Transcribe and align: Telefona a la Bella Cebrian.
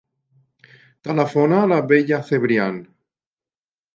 Telefona 1.07 1.59
a 1.65 1.69
la 1.73 1.77
Bella 1.91 2.21
Cebrian. 2.31 2.79